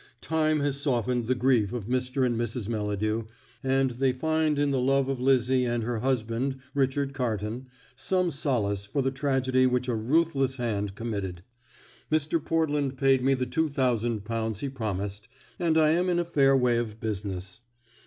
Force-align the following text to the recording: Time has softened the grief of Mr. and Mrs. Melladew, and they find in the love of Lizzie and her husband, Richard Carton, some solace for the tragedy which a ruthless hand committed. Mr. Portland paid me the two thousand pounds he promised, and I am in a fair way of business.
Time 0.19 0.61
has 0.61 0.77
softened 0.81 1.27
the 1.27 1.35
grief 1.35 1.71
of 1.71 1.85
Mr. 1.85 2.25
and 2.25 2.35
Mrs. 2.35 2.67
Melladew, 2.67 3.25
and 3.63 3.91
they 3.91 4.11
find 4.11 4.57
in 4.57 4.71
the 4.71 4.79
love 4.81 5.07
of 5.07 5.19
Lizzie 5.21 5.63
and 5.63 5.83
her 5.83 5.99
husband, 5.99 6.55
Richard 6.73 7.13
Carton, 7.13 7.67
some 7.95 8.31
solace 8.31 8.87
for 8.87 9.03
the 9.03 9.11
tragedy 9.11 9.67
which 9.67 9.87
a 9.87 9.93
ruthless 9.93 10.55
hand 10.57 10.95
committed. 10.95 11.43
Mr. 12.11 12.43
Portland 12.43 12.97
paid 12.97 13.23
me 13.23 13.35
the 13.35 13.45
two 13.45 13.69
thousand 13.69 14.25
pounds 14.25 14.61
he 14.61 14.69
promised, 14.69 15.27
and 15.59 15.77
I 15.77 15.91
am 15.91 16.09
in 16.09 16.17
a 16.17 16.25
fair 16.25 16.57
way 16.57 16.79
of 16.79 16.99
business. 16.99 17.59